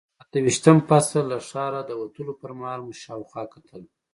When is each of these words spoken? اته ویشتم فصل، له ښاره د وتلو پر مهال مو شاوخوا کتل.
اته 0.23 0.37
ویشتم 0.45 0.77
فصل، 0.89 1.23
له 1.31 1.37
ښاره 1.49 1.81
د 1.85 1.91
وتلو 2.01 2.33
پر 2.41 2.51
مهال 2.59 2.79
مو 2.85 2.93
شاوخوا 3.03 3.43
کتل. 3.53 3.81